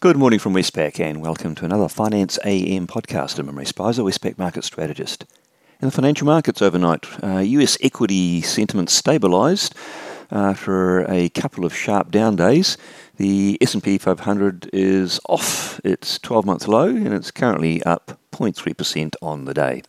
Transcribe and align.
Good 0.00 0.16
morning 0.16 0.38
from 0.38 0.54
Westpac 0.54 0.98
and 0.98 1.20
welcome 1.20 1.54
to 1.56 1.66
another 1.66 1.86
Finance 1.86 2.38
AM 2.46 2.86
podcast. 2.86 3.38
I'm 3.38 3.50
Imre 3.50 3.66
Speizer, 3.66 4.02
Westpac 4.02 4.38
market 4.38 4.64
strategist. 4.64 5.26
In 5.82 5.88
the 5.88 5.92
financial 5.92 6.24
markets 6.24 6.62
overnight, 6.62 7.04
uh, 7.22 7.40
US 7.40 7.76
equity 7.82 8.40
sentiment 8.40 8.88
stabilised 8.88 9.74
after 10.30 11.00
a 11.00 11.28
couple 11.28 11.66
of 11.66 11.76
sharp 11.76 12.10
down 12.10 12.34
days. 12.34 12.78
The 13.18 13.58
S&P 13.60 13.98
500 13.98 14.70
is 14.72 15.20
off 15.28 15.78
its 15.84 16.18
12-month 16.20 16.66
low 16.66 16.88
and 16.88 17.12
it's 17.12 17.30
currently 17.30 17.82
up 17.82 18.18
0.3% 18.32 19.16
on 19.20 19.44
the 19.44 19.52
day. 19.52 19.82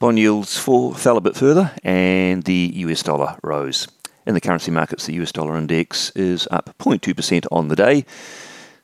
Bond 0.00 0.18
yields 0.18 0.58
fall, 0.58 0.94
fell 0.94 1.16
a 1.16 1.20
bit 1.20 1.36
further 1.36 1.70
and 1.84 2.42
the 2.42 2.72
US 2.74 3.04
dollar 3.04 3.38
rose. 3.44 3.86
In 4.26 4.34
the 4.34 4.40
currency 4.40 4.72
markets, 4.72 5.06
the 5.06 5.14
US 5.22 5.30
dollar 5.30 5.56
index 5.56 6.10
is 6.16 6.48
up 6.50 6.74
0.2% 6.80 7.46
on 7.52 7.68
the 7.68 7.76
day 7.76 8.04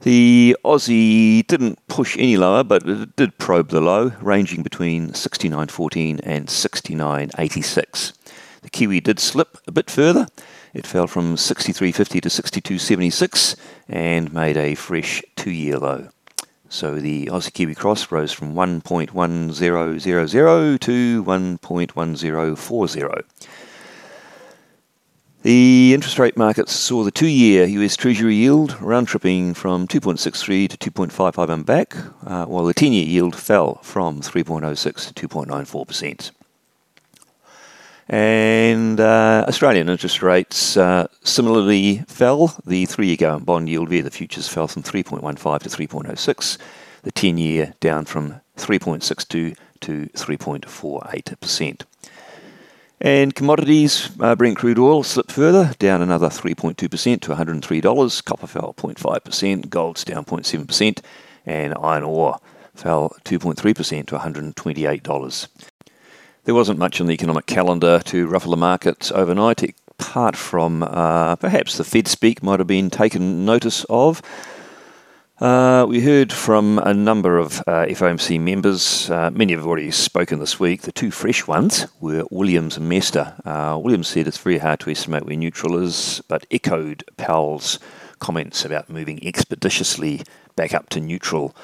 the 0.02 0.56
Aussie 0.64 1.46
didn't 1.46 1.78
push 1.88 2.16
any 2.16 2.36
lower, 2.36 2.64
but 2.64 2.88
it 2.88 3.16
did 3.16 3.38
probe 3.38 3.70
the 3.70 3.80
low, 3.80 4.12
ranging 4.20 4.62
between 4.62 5.10
69.14 5.10 6.20
and 6.22 6.48
69.86. 6.48 8.12
The 8.62 8.70
Kiwi 8.70 9.00
did 9.00 9.18
slip 9.18 9.58
a 9.66 9.72
bit 9.72 9.90
further. 9.90 10.28
It 10.74 10.86
fell 10.86 11.06
from 11.06 11.36
63.50 11.36 12.20
to 12.22 12.28
62.76 12.28 13.56
and 13.88 14.32
made 14.32 14.56
a 14.56 14.74
fresh 14.74 15.22
two 15.36 15.50
year 15.50 15.78
low. 15.78 16.08
So 16.68 16.98
the 16.98 17.26
Aussie 17.26 17.52
Kiwi 17.52 17.74
cross 17.74 18.10
rose 18.10 18.32
from 18.32 18.54
1.1000 18.54 20.80
to 20.80 21.24
1.1040. 21.24 23.24
The 25.42 25.92
interest 25.92 26.20
rate 26.20 26.36
markets 26.36 26.72
saw 26.72 27.02
the 27.02 27.10
two 27.10 27.26
year 27.26 27.64
US 27.64 27.96
Treasury 27.96 28.36
yield 28.36 28.80
round 28.80 29.08
tripping 29.08 29.54
from 29.54 29.88
2.63 29.88 30.68
to 30.68 30.90
2.55 30.90 31.48
and 31.48 31.66
back, 31.66 31.96
uh, 32.24 32.44
while 32.44 32.64
the 32.64 32.72
10 32.72 32.92
year 32.92 33.04
yield 33.04 33.34
fell 33.34 33.80
from 33.82 34.20
3.06 34.20 35.12
to 35.12 35.28
2.94%. 35.28 36.30
And 38.08 39.00
uh, 39.00 39.44
Australian 39.48 39.88
interest 39.88 40.22
rates 40.22 40.76
uh, 40.76 41.08
similarly 41.24 42.04
fell. 42.06 42.56
The 42.64 42.86
three 42.86 43.08
year 43.08 43.16
government 43.16 43.46
bond 43.46 43.68
yield 43.68 43.88
via 43.88 44.04
the 44.04 44.12
futures 44.12 44.46
fell 44.46 44.68
from 44.68 44.84
3.15 44.84 45.18
to 45.62 45.68
3.06, 45.68 46.58
the 47.02 47.10
10 47.10 47.38
year 47.38 47.74
down 47.80 48.04
from 48.04 48.40
3.62 48.58 49.56
to 49.80 50.06
3.48%. 50.06 51.82
And 53.04 53.34
commodities, 53.34 54.10
uh, 54.20 54.36
Brent 54.36 54.56
crude 54.56 54.78
oil 54.78 55.02
slipped 55.02 55.32
further, 55.32 55.74
down 55.80 56.02
another 56.02 56.28
3.2% 56.28 56.76
to 56.76 57.34
$103. 57.34 58.24
Copper 58.24 58.46
fell 58.46 58.74
0.5%, 58.74 59.68
gold's 59.68 60.04
down 60.04 60.24
0.7%, 60.24 61.00
and 61.44 61.74
iron 61.82 62.04
ore 62.04 62.38
fell 62.76 63.10
2.3% 63.24 64.06
to 64.06 64.16
$128. 64.16 65.48
There 66.44 66.54
wasn't 66.54 66.78
much 66.78 67.00
on 67.00 67.08
the 67.08 67.12
economic 67.12 67.46
calendar 67.46 67.98
to 68.04 68.28
ruffle 68.28 68.52
the 68.52 68.56
markets 68.56 69.10
overnight, 69.10 69.64
apart 69.98 70.36
from 70.36 70.84
uh, 70.84 71.34
perhaps 71.34 71.78
the 71.78 71.84
Fed 71.84 72.06
speak 72.06 72.40
might 72.40 72.60
have 72.60 72.68
been 72.68 72.88
taken 72.88 73.44
notice 73.44 73.84
of. 73.90 74.22
Uh, 75.42 75.84
we 75.88 76.00
heard 76.00 76.32
from 76.32 76.78
a 76.78 76.94
number 76.94 77.36
of 77.36 77.58
uh, 77.66 77.84
FOMC 77.86 78.38
members. 78.40 79.10
Uh, 79.10 79.28
many 79.32 79.52
have 79.52 79.66
already 79.66 79.90
spoken 79.90 80.38
this 80.38 80.60
week. 80.60 80.82
The 80.82 80.92
two 80.92 81.10
fresh 81.10 81.48
ones 81.48 81.88
were 81.98 82.24
Williams 82.30 82.76
and 82.76 82.88
Mester. 82.88 83.34
Uh, 83.44 83.76
Williams 83.82 84.06
said 84.06 84.28
it's 84.28 84.38
very 84.38 84.58
hard 84.58 84.78
to 84.78 84.90
estimate 84.92 85.26
where 85.26 85.36
neutral 85.36 85.82
is, 85.82 86.22
but 86.28 86.46
echoed 86.52 87.02
Powell's 87.16 87.80
comments 88.20 88.64
about 88.64 88.88
moving 88.88 89.18
expeditiously 89.26 90.22
back 90.54 90.74
up 90.74 90.88
to 90.90 91.00
neutral. 91.00 91.56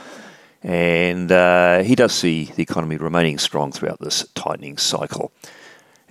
And 0.60 1.30
uh, 1.30 1.84
he 1.84 1.94
does 1.94 2.12
see 2.12 2.46
the 2.46 2.64
economy 2.64 2.96
remaining 2.96 3.38
strong 3.38 3.70
throughout 3.70 4.00
this 4.00 4.26
tightening 4.34 4.76
cycle. 4.78 5.30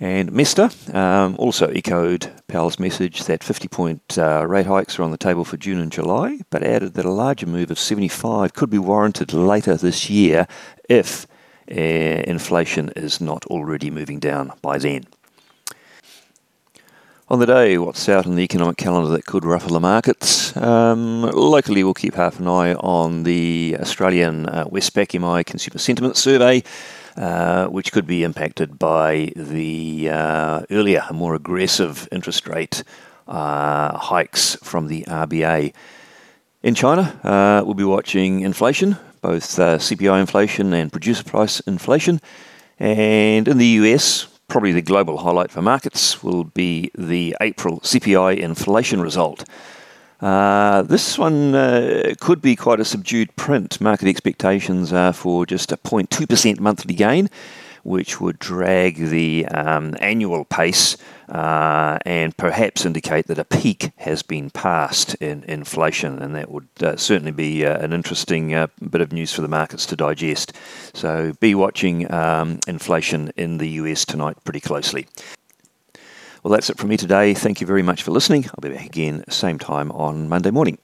And 0.00 0.30
Mester 0.30 0.70
um, 0.92 1.34
also 1.38 1.68
echoed 1.68 2.30
Powell's 2.46 2.78
message 2.78 3.24
that 3.24 3.42
50 3.42 3.66
point 3.68 4.16
uh, 4.16 4.46
rate 4.46 4.66
hikes 4.66 4.98
are 4.98 5.02
on 5.02 5.10
the 5.10 5.18
table 5.18 5.44
for 5.44 5.56
June 5.56 5.80
and 5.80 5.90
July, 5.90 6.40
but 6.50 6.62
added 6.62 6.94
that 6.94 7.04
a 7.04 7.10
larger 7.10 7.46
move 7.46 7.70
of 7.70 7.80
75 7.80 8.54
could 8.54 8.70
be 8.70 8.78
warranted 8.78 9.32
later 9.32 9.76
this 9.76 10.08
year 10.08 10.46
if 10.88 11.26
uh, 11.70 11.74
inflation 11.74 12.90
is 12.94 13.20
not 13.20 13.44
already 13.46 13.90
moving 13.90 14.20
down 14.20 14.52
by 14.62 14.78
then. 14.78 15.04
On 17.30 17.40
the 17.40 17.46
day, 17.46 17.76
what's 17.76 18.08
out 18.08 18.24
on 18.24 18.36
the 18.36 18.42
economic 18.42 18.78
calendar 18.78 19.10
that 19.10 19.26
could 19.26 19.44
ruffle 19.44 19.72
the 19.72 19.80
markets? 19.80 20.56
Um, 20.56 21.22
locally, 21.22 21.84
we'll 21.84 21.92
keep 21.92 22.14
half 22.14 22.40
an 22.40 22.48
eye 22.48 22.72
on 22.72 23.24
the 23.24 23.76
Australian 23.80 24.46
uh, 24.46 24.64
Westpac 24.64 25.20
MI 25.20 25.44
Consumer 25.44 25.78
Sentiment 25.78 26.16
Survey. 26.16 26.62
Uh, 27.18 27.66
which 27.66 27.90
could 27.90 28.06
be 28.06 28.22
impacted 28.22 28.78
by 28.78 29.32
the 29.34 30.08
uh, 30.08 30.62
earlier, 30.70 31.04
more 31.12 31.34
aggressive 31.34 32.08
interest 32.12 32.46
rate 32.46 32.84
uh, 33.26 33.98
hikes 33.98 34.54
from 34.62 34.86
the 34.86 35.02
RBA. 35.02 35.72
In 36.62 36.76
China, 36.76 37.18
uh, 37.24 37.64
we'll 37.64 37.74
be 37.74 37.82
watching 37.82 38.42
inflation, 38.42 38.96
both 39.20 39.58
uh, 39.58 39.78
CPI 39.78 40.20
inflation 40.20 40.72
and 40.72 40.92
producer 40.92 41.24
price 41.24 41.58
inflation. 41.60 42.20
And 42.78 43.48
in 43.48 43.58
the 43.58 43.66
US, 43.82 44.28
probably 44.46 44.70
the 44.70 44.80
global 44.80 45.18
highlight 45.18 45.50
for 45.50 45.60
markets 45.60 46.22
will 46.22 46.44
be 46.44 46.92
the 46.96 47.36
April 47.40 47.80
CPI 47.80 48.38
inflation 48.38 49.00
result. 49.00 49.42
Uh, 50.20 50.82
this 50.82 51.16
one 51.16 51.54
uh, 51.54 52.14
could 52.20 52.42
be 52.42 52.56
quite 52.56 52.80
a 52.80 52.84
subdued 52.84 53.34
print. 53.36 53.80
Market 53.80 54.08
expectations 54.08 54.92
are 54.92 55.12
for 55.12 55.46
just 55.46 55.70
a 55.70 55.76
0.2% 55.76 56.58
monthly 56.58 56.94
gain, 56.94 57.30
which 57.84 58.20
would 58.20 58.38
drag 58.38 58.96
the 58.96 59.46
um, 59.46 59.94
annual 60.00 60.44
pace 60.44 60.96
uh, 61.28 61.98
and 62.04 62.36
perhaps 62.36 62.84
indicate 62.84 63.26
that 63.26 63.38
a 63.38 63.44
peak 63.44 63.92
has 63.96 64.22
been 64.22 64.50
passed 64.50 65.14
in 65.16 65.44
inflation, 65.44 66.18
and 66.18 66.34
that 66.34 66.50
would 66.50 66.68
uh, 66.80 66.96
certainly 66.96 67.32
be 67.32 67.64
uh, 67.64 67.78
an 67.78 67.92
interesting 67.92 68.54
uh, 68.54 68.66
bit 68.90 69.00
of 69.00 69.12
news 69.12 69.32
for 69.32 69.42
the 69.42 69.48
markets 69.48 69.86
to 69.86 69.94
digest. 69.94 70.52
So 70.94 71.32
be 71.38 71.54
watching 71.54 72.12
um, 72.12 72.58
inflation 72.66 73.30
in 73.36 73.58
the 73.58 73.68
US 73.68 74.04
tonight 74.04 74.36
pretty 74.42 74.60
closely. 74.60 75.06
Well, 76.42 76.52
that's 76.52 76.70
it 76.70 76.78
from 76.78 76.88
me 76.88 76.96
today. 76.96 77.34
Thank 77.34 77.60
you 77.60 77.66
very 77.66 77.82
much 77.82 78.02
for 78.02 78.10
listening. 78.10 78.46
I'll 78.46 78.60
be 78.60 78.74
back 78.74 78.86
again 78.86 79.24
same 79.28 79.58
time 79.58 79.90
on 79.92 80.28
Monday 80.28 80.50
morning. 80.50 80.78